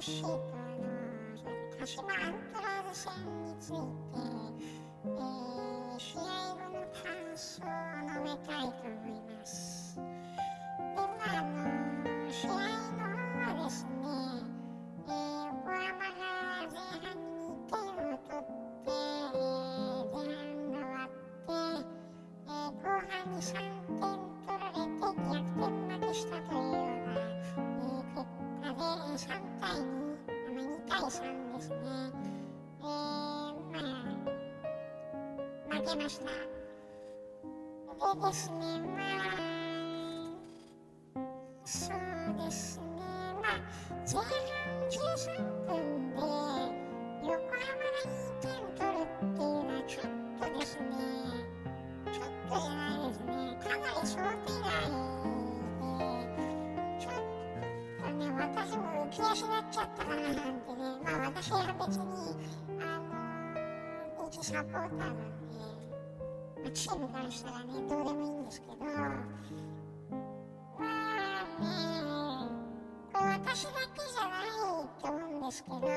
[0.00, 0.40] シートの
[1.78, 3.12] 鹿島アントラーズ戦
[3.44, 3.78] について、
[31.10, 31.76] 2対3ですね。
[32.80, 33.54] えー、まあ
[35.68, 36.26] 負けました。
[37.98, 38.56] でですね、
[38.96, 38.99] ま
[59.20, 60.44] 私も浮き足立っちゃったかななんてね、
[61.04, 62.04] まあ私は別に、
[62.80, 62.82] あ
[64.18, 65.16] の、一サポーターなん
[66.64, 69.08] で、チームからしたらねどうでもいいんですけどまあ
[71.58, 71.66] ね
[73.12, 74.50] これ私だけじゃない
[75.02, 75.90] と思うんですけど勝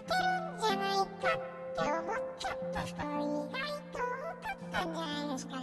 [0.00, 0.24] てる
[0.56, 5.62] んじゃないかって思っちゃった人も意外と多かったんじゃないですかね。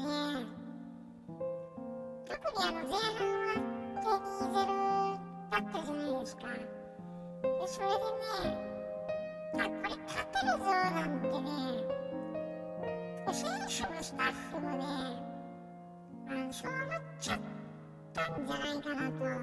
[2.25, 3.27] 特にあの前半
[4.03, 4.09] は
[4.95, 4.98] 2-0
[5.51, 6.53] だったじゃないですかで
[7.67, 8.57] それでね
[9.53, 11.99] あこれ勝てるぞなんてね
[13.31, 14.83] 選手もスタッフもね、
[16.27, 17.39] あのそう思っちゃっ
[18.11, 19.19] たんじゃないかなと。
[19.19, 19.37] でね、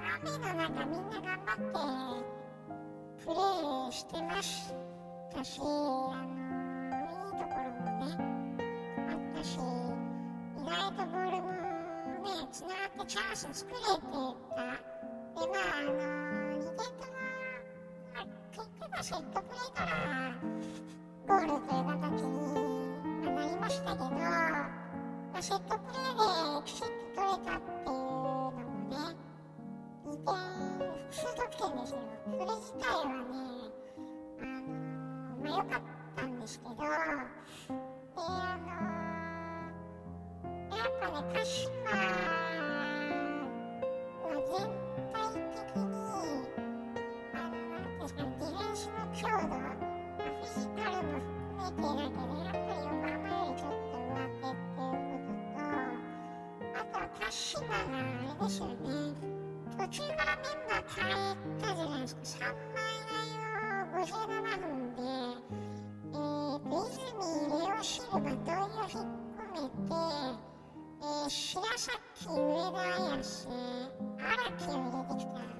[0.00, 4.74] あの雨の中みんな頑張ってプレーしてまし
[5.32, 5.68] たし、あの
[7.26, 8.39] いいところもね、
[12.52, 13.94] つながってチャンスを作れてた。
[13.94, 15.92] で、まあ、あの
[16.58, 17.14] 2点とも、
[18.12, 19.90] まあ、結局セットプレーから
[21.28, 24.18] ゴールという形になりましたけど、ま
[25.34, 27.92] あ、セットプレーできちっと取れたっていうの
[28.50, 28.58] も
[28.90, 28.96] ね、
[30.06, 30.34] 2点、
[30.90, 31.98] 複数得点ですよ。
[32.24, 33.10] それ自体はね、
[34.40, 35.80] あのー、まあ、良かっ
[36.16, 36.80] たんですけど、で、
[38.16, 39.09] あのー、
[41.00, 41.98] やっぱね、鹿島は
[44.46, 44.68] 全
[45.12, 45.88] 体的に、
[47.32, 49.80] あの、なんていうんですかね、ディフェンスの強度、
[50.40, 51.20] も含めてだけど
[51.60, 55.76] やっぱり横浜よりちょっと上手っていうことと
[56.74, 58.74] あとは鹿島があれですよね
[59.78, 62.20] 途中からメンバー変えたじゃないですか。
[62.22, 64.39] 3枚替えを57
[72.30, 73.48] 崎上田綾瀬
[74.18, 75.50] 荒木を入れてきたん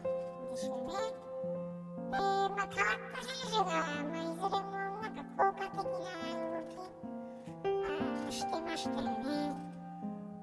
[0.50, 4.70] ですよねで、まあ、変わった選手が、まあ、いずれも
[5.02, 6.78] なんか効果的な動き
[8.28, 9.18] あしてましたよね。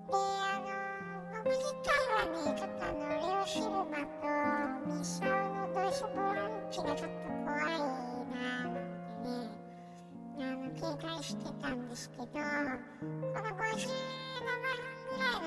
[0.07, 0.75] で、あの、
[1.43, 4.27] 僕自体はね、ちょっとあの、レオシルバと
[4.85, 7.85] ミサオのドイツボランチがちょっと怖いなぁ
[8.47, 9.47] なんてね、
[10.39, 12.41] あの、警戒してたんですけど、この
[13.55, 14.26] 57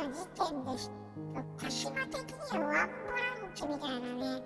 [0.00, 0.94] 分ぐらいの時点
[1.34, 4.43] で、鹿島的にはワンボランチみたいなね、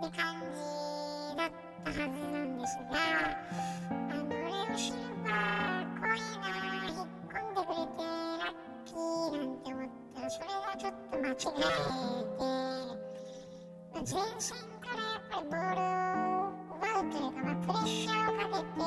[0.00, 1.50] で感じだっ
[1.84, 2.94] たはずなんですが、
[4.78, 6.46] シルバー濃いな
[6.86, 7.98] 引っ込んでくれて
[8.38, 8.96] ラッキー
[9.36, 11.66] なんて思ったらそれがちょっと間違え
[12.38, 12.46] て
[13.98, 18.78] 前線からやっぱりボールを奪うというか、まあ、プレッシャーをかけて、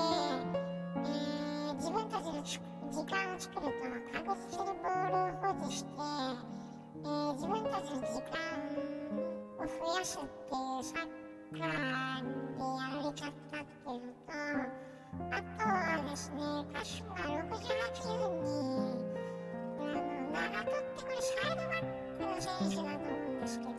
[0.96, 2.42] えー、自分たちの
[2.92, 8.38] 時間を作ると確実にボールを保持して、えー、自分たちの時間
[9.58, 11.08] を増やすっていうサッ
[11.58, 11.68] カーでや
[12.92, 14.92] られちゃったっていうのと
[15.30, 16.42] あとはですね、
[16.74, 17.38] 鹿島68
[18.18, 18.50] 分に、
[19.80, 20.02] あの、
[20.32, 21.88] 長取ってくるサイドバッ
[22.18, 23.72] クの選手だと思うんですけど、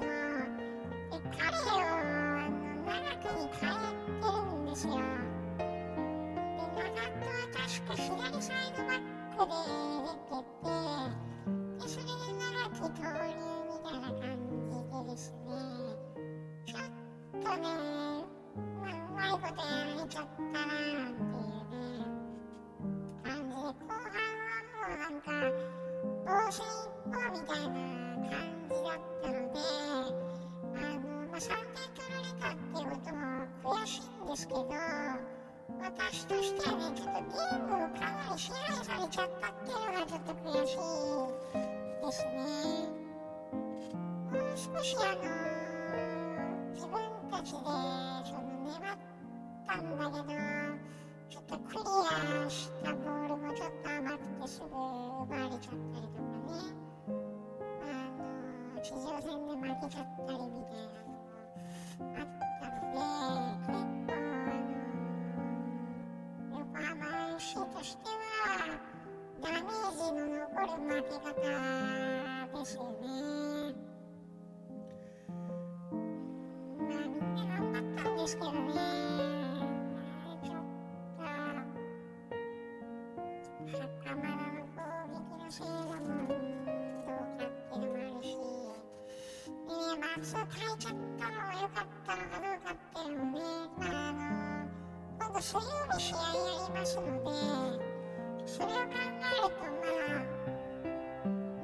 [1.39, 2.57] 彼を、あの、
[2.87, 5.32] 長くに変えてるんですよ。
[6.93, 9.01] 確か左サイドバッ
[9.37, 9.55] クで
[10.29, 10.69] 出てて、
[11.79, 12.09] で、それで
[12.39, 13.33] 長き投入
[13.69, 15.51] みたいな感じでですね、
[16.67, 16.81] ちょっ
[17.43, 17.65] とね、
[18.81, 21.32] まあ、うまいことやられちゃったなぁ
[44.83, 45.23] しあの
[46.75, 46.99] 自分
[47.31, 48.99] たちでその粘っ
[49.67, 50.35] たんだけど
[51.31, 51.79] ちょっとクリ
[52.45, 56.67] アしたボールもちょっと甘くてすぐ奪われちゃったりとかね
[57.81, 57.95] あ
[58.75, 61.23] の地上戦で負けちゃったりみたいなのも
[62.03, 62.27] あっ
[62.61, 64.11] たので結構あの
[66.59, 68.67] 横浜 FC としては
[69.41, 71.52] ダメージの残る負け方
[78.33, 78.73] ですけどね。
[83.67, 84.81] ちょっと袴田の攻
[85.13, 86.49] 撃の精度もどう
[87.07, 93.45] かっていうのもあるし、でね、松を変えちゃったのが良かったのかどうかっていうのもね、
[93.79, 94.19] まああの、
[95.19, 96.25] 今度水曜日試合や
[96.67, 97.31] りますので、
[98.47, 99.77] それを考えるとま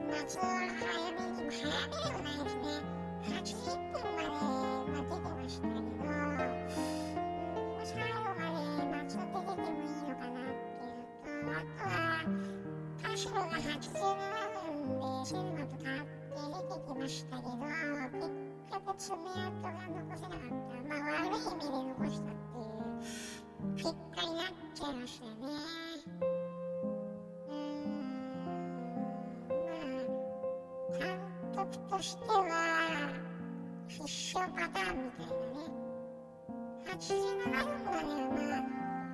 [0.08, 2.67] あ、松尾は早めにも早めではないですね。
[15.28, 16.30] でセルマと変わって出
[16.64, 17.60] てきましたけど、結
[18.72, 20.44] 局爪痕が残せなかった。
[20.88, 21.34] まあ悪い意味で
[21.68, 22.50] 残したっていう
[23.76, 23.92] 結果
[24.22, 25.32] になっちゃいましたね。
[27.48, 27.54] うーん、
[30.88, 31.20] まあ、監
[31.72, 33.12] 督としては、
[33.88, 35.36] 必勝パターンみたいなね。
[36.88, 37.98] 87分まで
[38.48, 38.56] は、ま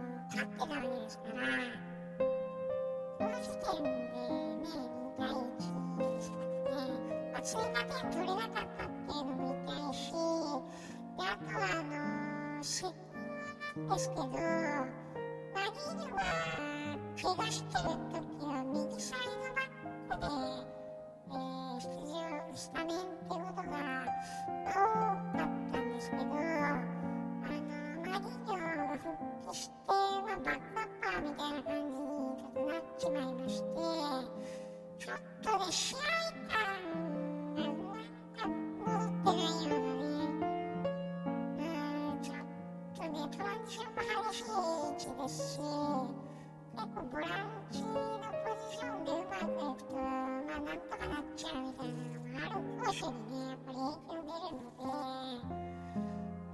[0.04, 1.42] あ、勝ってたわけですから、
[3.18, 4.64] その時点でね、
[5.18, 6.92] 2対1ですからね、
[7.32, 10.18] まあ、追加点取れなかったっていうのも痛いし、で、
[11.18, 12.90] あとは、あの、施工
[13.76, 14.30] なんですけど、マ
[15.62, 16.18] ギーニョが
[17.22, 20.26] 怪我してる時は右サイドバックで、
[21.28, 23.70] えー、出場スタメンってことが
[24.64, 26.38] 多かったんですけど、あの、
[28.02, 29.10] マギーニョが復
[29.48, 32.06] 帰して、まあ、バックアッパーみたいな感じに
[32.36, 33.64] ちょっとなっちまいまして、
[35.04, 35.98] ちょっとね、試合
[36.48, 36.64] 感
[37.54, 37.76] がなん
[38.32, 38.48] か
[38.80, 40.16] 戻ってないようなね、
[41.58, 41.62] う
[42.16, 42.36] ん、ちょっ
[42.96, 44.00] とね、トランジションも
[44.32, 44.48] 激しい位
[44.94, 47.28] 置ですし、結構ボラン
[47.70, 54.88] チのポジションでうまくいくと、まあなんとかなっちゃうみたいなのもある攻守にね、やっぱり影響出るので、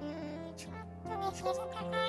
[0.02, 0.75] うん、ちょっ
[1.05, 2.00] とね、フェルタ変え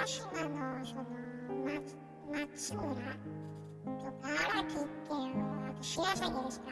[0.00, 1.04] 鹿島のその、
[1.62, 1.98] 松
[2.32, 6.66] 松村とか荒木っていうのは、あと白崎ですか。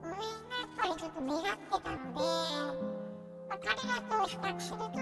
[0.00, 2.22] この辺がやっぱりちょっと目立ってたので、
[3.48, 4.98] まあ、彼らと比較すると、もう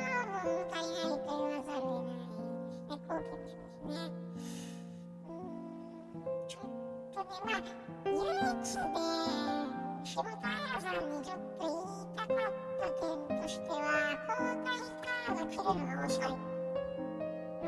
[0.73, 2.57] 足りないと言わざるを得ないですね。
[2.89, 4.09] 後期もそうですね。
[5.27, 6.73] うん、ちょっ
[7.13, 7.69] とね、まあ、
[8.07, 8.97] 唯一で、
[10.03, 13.77] 柴田彩さんにちょっと言いたかった点としては、
[14.31, 14.81] 交代
[15.27, 16.50] カード切るのが遅い。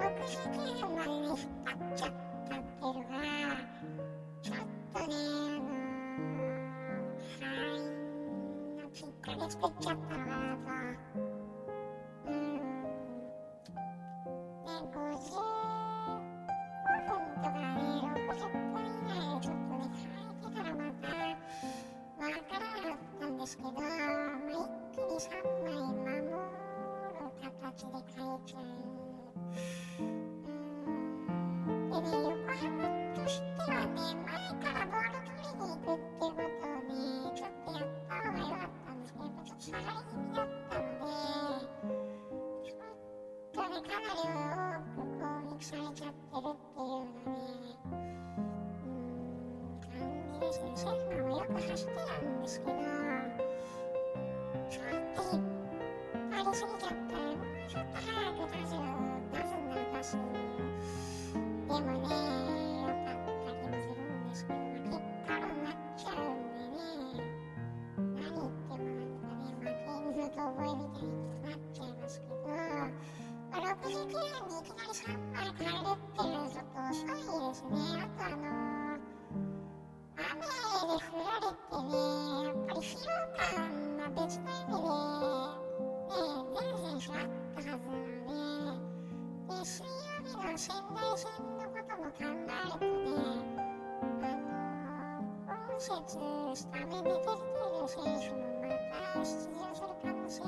[0.03, 2.11] 69分までね、引っ張っちゃっ
[2.49, 3.11] たっていうのが、
[4.43, 4.57] ちょっ
[4.93, 5.63] とね、あのー、敗因
[8.77, 10.71] のきっかけ作っちゃったのかなと。
[12.27, 12.35] うん。
[12.53, 12.59] ね、
[14.63, 15.07] 55
[17.07, 17.71] 分とかね、
[18.03, 21.07] 60分以内でちょっとね、変えてからまた、
[22.19, 25.52] わからなかったんですけど、まあ、一気に3枚
[43.89, 44.52] かなり
[90.53, 92.85] の仙台戦のことも考えると
[94.21, 94.37] ね、
[95.49, 96.21] あの今節
[96.55, 98.69] スタメンで出ている選手もま
[99.15, 100.45] た出場する可能性、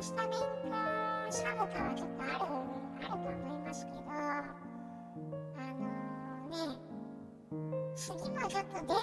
[0.00, 0.38] スタメン
[0.70, 0.78] か
[1.28, 4.46] サブかはちょっとある、あると思いますけど、あ
[5.74, 6.78] のね、
[7.96, 9.02] 次もちょっと出る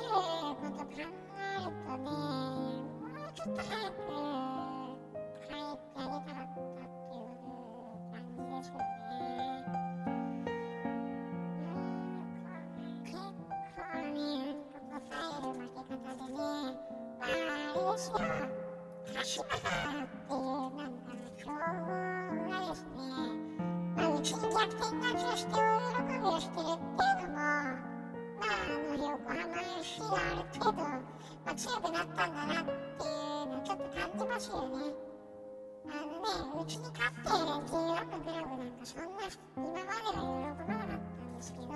[0.56, 2.16] こと考えるとね、も
[3.28, 4.09] うちょっと早く
[18.00, 18.16] れですよ、
[19.14, 20.32] 鹿島っていう
[20.78, 21.60] なんか強豪
[22.50, 22.98] がですね、
[23.98, 27.76] まあ、うちに逆転勝ちをして大喜びをしてるっていうのも、まあ、
[28.40, 29.44] あの横浜
[29.80, 31.02] FC がある程度、ま
[31.46, 34.96] あ、強くなったんだなっていうのをちょっと感じますよね。
[35.92, 39.28] あのね、うちに勝って J1 のクラブなんかそんな
[39.58, 41.76] 今までは喜ばなかったんですけど、あ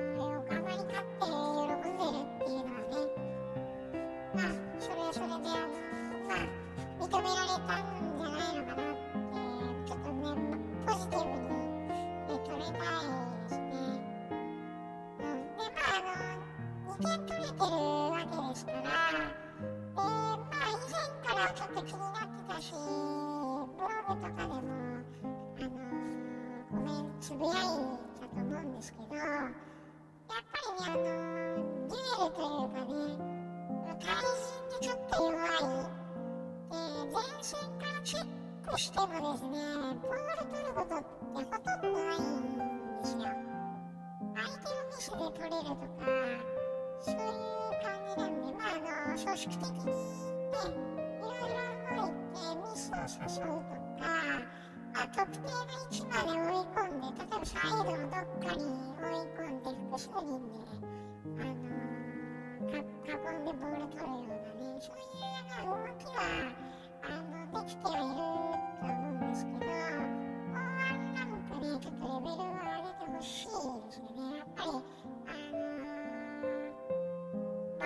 [27.30, 27.70] つぶやいたと
[28.34, 29.52] 思うんですけど、やっ
[30.26, 31.04] ぱりね、あの、
[31.86, 33.14] デュエルというかね、
[34.00, 35.78] 対人でちょっと弱い、
[36.60, 36.82] で、
[37.14, 38.26] 前線からチェッ
[38.68, 39.54] クしてもですね、
[40.02, 42.42] ボール取ることってほとんどないん
[42.98, 43.22] ですよ。
[44.34, 46.02] 相手のミスで取れるとか、
[47.00, 47.30] そういう
[47.80, 48.74] 感じなんで、まあ、
[49.06, 49.92] あの、組織的にね、
[50.90, 51.54] いろい
[51.94, 54.10] ろ動いてミスを誘うとか、
[54.94, 55.79] あ特定の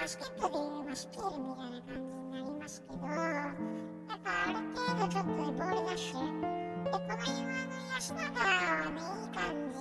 [0.04, 6.18] バスケットでいう、まあ、スティールみたいな感じになりますけど、やっぱある程度ちょっとボールダッシュ。
[6.84, 8.52] で、この辺はあの安永は
[8.92, 9.80] ね、いい感じ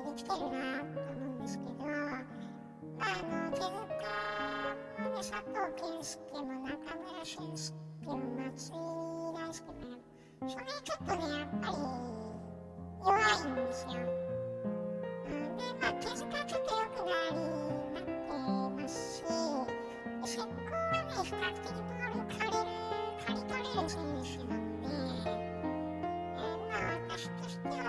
[0.00, 3.68] できてるなと思うんですけど、まあ、あの、手塚
[4.96, 7.76] もね、佐藤健介も中村俊介
[8.06, 8.80] も松井
[9.36, 9.84] 大輔も、
[10.48, 11.76] それちょっとね、やっぱり
[13.04, 14.19] 弱いんですよ。
[21.22, 22.64] 比較的ボール借りる、
[23.26, 27.80] 借り取れる選手なので、えーまあ、私としては、ね、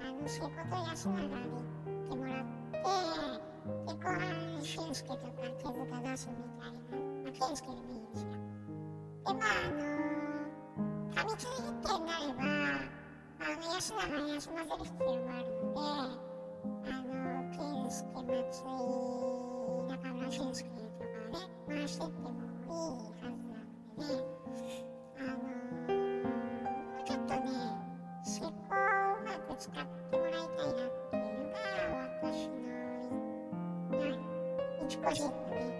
[0.00, 2.78] あの、そういうことを安永に言ってもらって、
[3.86, 4.20] で、後半、
[4.62, 6.80] 俊介とか手塚出すみたいな、
[7.22, 8.28] まあ、健介でもいいですよ。
[8.32, 9.84] で、まあ、あの
[11.14, 12.40] 過密日程になれば、
[13.38, 15.80] あの、安永を休ませる必要もあるので、
[16.88, 17.12] あの、
[17.52, 18.72] 健介、松井、
[19.88, 20.81] 中村俊介、
[21.68, 22.78] 回してってもいい
[23.22, 23.56] はずな
[23.96, 24.70] のでね、
[25.18, 26.12] あのー
[27.04, 27.40] ちょっとね、
[28.24, 29.74] 思考をうまく使っ
[30.10, 31.56] てもらいたいなっていうのが、
[32.22, 32.54] 私の、
[33.98, 34.18] い
[34.84, 35.71] 一個人のね、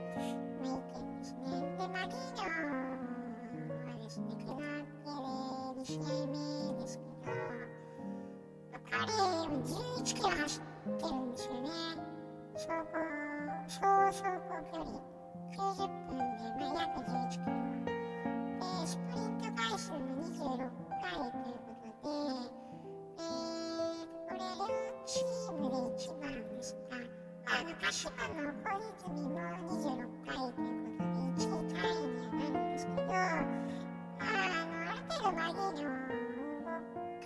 [27.92, 29.36] あの、鹿島の小泉も
[29.68, 35.92] 26回ということで、1位タイにはなるんですけど、まあ、あの、ある程度マギーニョ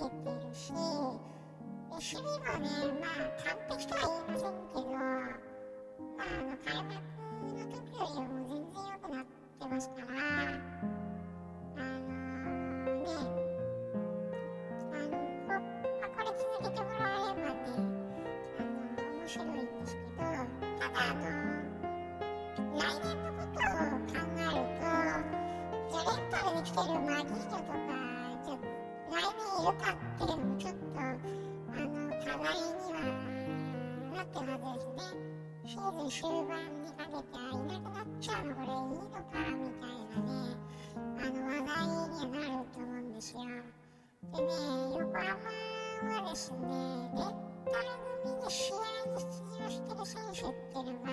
[0.00, 2.66] 動けてるし、守備もね、
[3.00, 5.30] まあ、完璧とは言いませんけど、まあ、
[6.18, 6.98] あの、開幕
[7.46, 10.06] の時よりも全然良くなってますから、
[21.06, 21.22] あの、
[22.74, 23.70] 来年のことを
[24.06, 24.82] 考えると、
[25.90, 27.72] じゃレンタルで来てるマギーニョとか、
[28.44, 28.58] じゃ
[29.10, 31.18] 来年いるかっていうのもちょっと、あの、
[32.18, 33.00] 課題には
[34.14, 35.36] なってるはずですね。
[35.66, 40.54] シーズン終盤にかけていなくなっちゃうのこれいいのかみたいなね
[40.96, 44.52] あの話題にはなると思うんですよでね
[44.96, 45.34] 横浜
[46.22, 47.90] はですねレンタル
[48.22, 48.76] 組に試合
[49.10, 49.26] に出
[49.58, 51.10] 場してる選手っていうのが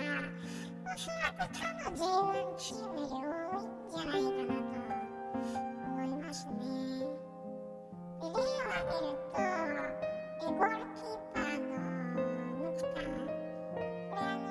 [0.86, 6.51] おそらく他の J1 チームより多いんじゃないかなと思いますね
[8.19, 11.72] で例を挙げるとえゴールキーパーの
[12.53, 13.03] ムクタン
[13.69, 13.81] これ
[14.12, 14.45] あの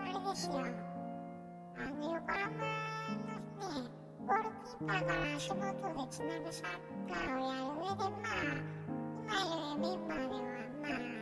[0.00, 3.88] あれですよあの横浜のね
[4.26, 6.68] ゴールキーパーから足元でつなぐサッ
[7.08, 8.44] カーをやる上でまあ
[9.20, 10.40] 今いるメンバーでは
[10.82, 11.19] まあ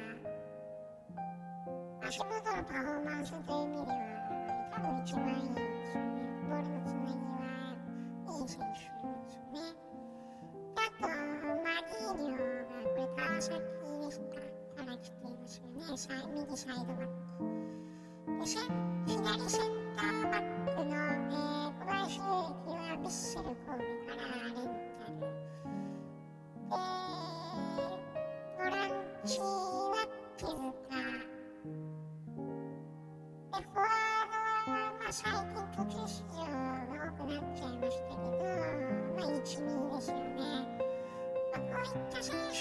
[2.08, 3.96] 足元のパフォーマンスという意味では
[4.72, 5.92] 多分一番いいですね
[6.48, 7.44] ボールのつなぎは
[8.32, 9.60] いい選手ですね。
[10.74, 11.12] あとマ
[11.84, 14.24] リーニョがこれ川崎ですか
[14.82, 17.12] から来ていますよね右サイドバック。
[19.06, 19.60] で左セン
[19.94, 20.57] ターバック。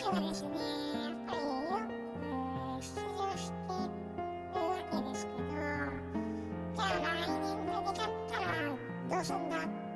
[0.07, 0.49] った選手がですね、
[1.03, 5.47] やっぱりよく出場してるわけですけど、
[6.75, 7.35] じゃあ来年
[7.65, 8.47] 負けちゃったら
[9.09, 9.86] どうすんだ？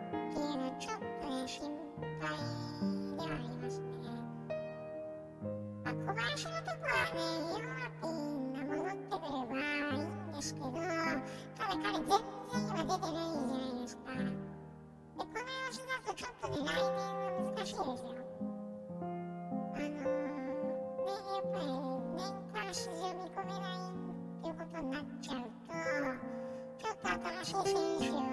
[27.44, 28.30] 選手をね、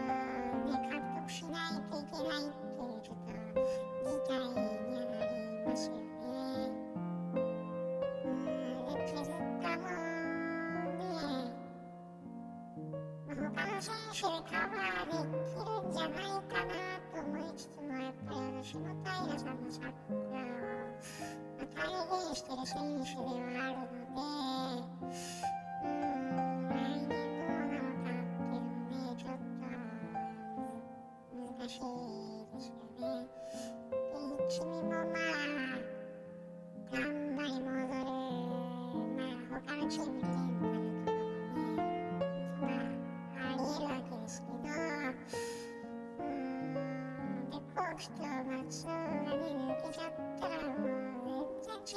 [0.91, 3.33] 獲得しないといけないっていう、ちょっと
[4.05, 5.33] 事態にはなり
[5.67, 6.01] ますよね。
[8.25, 9.85] うん、で、手塚も
[10.99, 11.49] ね、まあ
[13.29, 16.77] 他の選手でカバーできるんじゃないかな
[17.13, 18.85] と思いつつも、やっぱりあの下平
[19.39, 20.43] さんのサッカーを、ま
[21.63, 21.81] あ、体
[22.29, 25.17] 現してる選手ではあるので、
[25.85, 26.08] うん、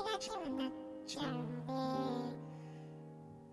[0.01, 0.71] う全然違うチームになっ
[1.05, 1.73] ちゃうので、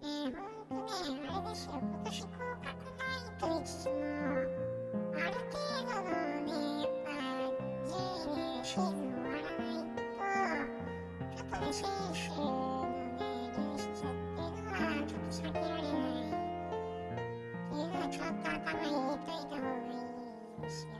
[0.01, 6.13] ね、ほんとね、あれですよ、今年降格ないと言いつつも、ある程度の
[6.45, 6.51] ね、
[6.83, 7.13] やっぱ、
[7.87, 10.01] 順位でシーズン終わらないと、
[11.37, 11.85] ちょっとね、選
[12.15, 12.43] 手の
[13.19, 13.23] ね、
[13.57, 16.33] 流出っていうのは、ちょっと避けられないっ
[17.59, 19.97] ていうのは、ちょっと頭に入れといた方がい
[20.59, 20.98] いですよ。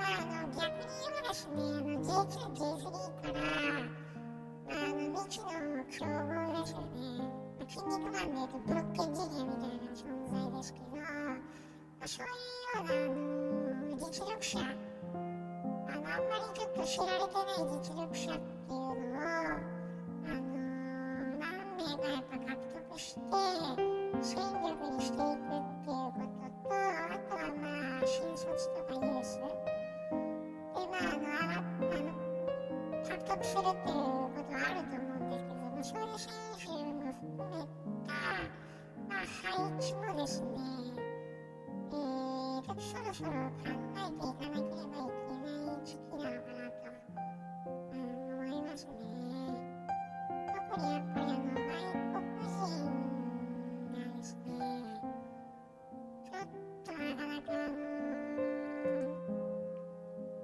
[0.00, 2.88] まあ、あの、逆に言えばですね、あの、J2、J3
[3.20, 5.52] から、まあ、あの、未知の
[5.92, 7.20] 強豪ですよね。
[7.20, 11.04] まあ、筋肉マンで言うと、ブロッケンジニアみたいな存在ですけど、ま
[12.00, 14.72] あ、そういうような、あの、実力者、あの、
[15.80, 18.96] あんまりちょっと知られてない実力者っていうのを、
[20.20, 20.48] あの
[21.36, 22.56] 何名かやっぱ獲
[22.88, 23.20] 得して、
[24.22, 25.29] 戦力にして
[33.30, 35.06] 得するっていうことはあると思
[35.70, 36.74] うんですけども、そういう選手も
[37.12, 38.14] 含めた、
[39.08, 40.46] まあ、配置もですね、
[41.92, 46.90] えー、ちょっとそろそろ考えていかなければいけない時期なのかなと、
[47.92, 48.90] うん、思いますね。
[50.66, 51.70] 特にやっぱりあの、外
[52.10, 52.66] 国人
[53.92, 54.50] がですね、
[56.24, 56.50] ちょっ
[56.84, 57.78] となかなか、あの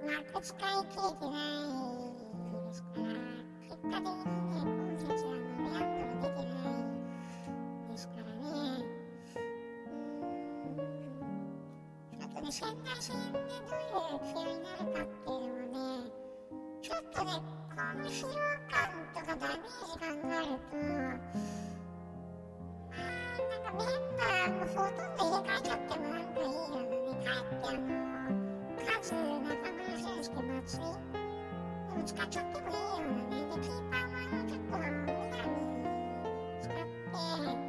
[0.03, 2.06] ー、枠使い切れてない
[2.67, 3.03] ですから、
[3.63, 8.83] 結果的にね、今節あの、レアンドロ出てないですからね、うーん、
[12.19, 16.11] ちょっとね、仙台戦でどういう気合になるかっていうのもね、
[16.81, 18.33] ちょっとね、この疲労
[18.67, 20.75] 感とかダメージ考えると、
[22.87, 28.35] まあ、なんかメンバーもほとんど入れ替えちゃってもなんかいいようなね、帰ってあの、
[28.85, 29.23] カズ、中
[29.71, 31.16] 村俊輔、松井、でも
[32.07, 35.43] 使っちゃってもいいよね、で、キーパーもあの、ちょっと、南使って、
[36.63, 37.67] ちょっと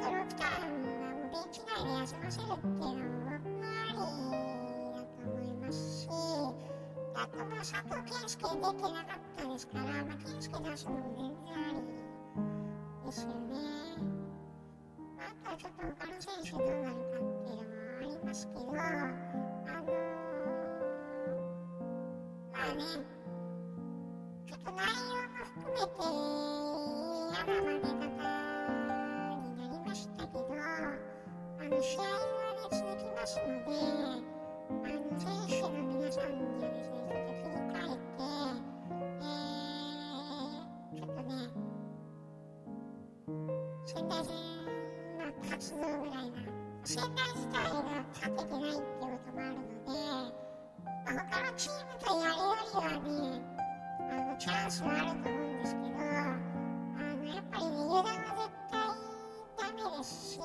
[0.00, 11.84] と6ターンはもうベンチ内で休ませるっていうのも僕はありだと思いますし、あとまあ佐藤健介出てなかったですから、まあ、健介出すのも全然あり
[13.04, 13.60] ですよね。
[15.18, 18.82] まあとはちょっと他の選手どうなるかっていうのもありますけど、あのー、
[22.52, 23.15] まあね、
[25.90, 26.10] て嫌
[27.32, 28.18] な負け方
[29.36, 33.70] になりましたけど、あの試合はね、続きますので、
[34.68, 38.24] あの選手の皆さんにはですね、ちょっと切り替えて、
[39.20, 41.30] えー、ちょっとね、
[43.86, 44.30] 仙台戦
[45.18, 46.36] の活動ぐらいな、
[46.84, 47.74] 仙台自体が
[48.12, 49.90] 勝ててないってこともあるので、
[50.86, 53.42] まあ、他のチームとやるよりはね、
[54.08, 55.45] あのチャンスはあると思う。
[55.58, 56.00] ですけど、あ
[57.14, 58.76] のやっぱりね、油断は絶対
[59.56, 60.44] ダメですし、や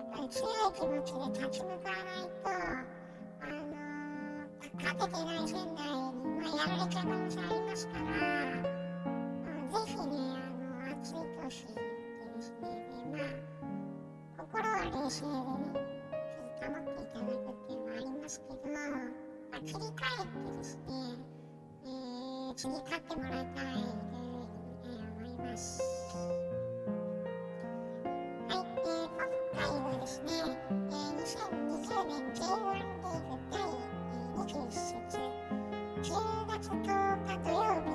[0.00, 2.48] っぱり強い気持ちで立ち向かわないと、
[3.40, 3.56] あの
[4.76, 8.68] 勝ててない仙台に、まあ、やられちゃう可能性ありますから、あ
[9.54, 11.78] のぜひね、あの熱い投手で
[12.34, 12.64] ですね、
[13.12, 13.24] でま
[14.38, 15.78] あ、心は冷静でね、
[16.58, 18.78] ちょっと保っていただくっていうのもありますけど、ま
[19.52, 20.90] あ、切り替えてですね、
[21.84, 21.92] えー、
[22.56, 25.82] 次勝ってもらいたいというふうに、えー思います。
[28.48, 29.18] はい、えー、今
[29.58, 30.30] 回はですね、
[30.70, 33.02] えー、2020年 J1 リーグ
[33.50, 35.18] 第えー21節、
[36.02, 37.93] 10月10日土曜日、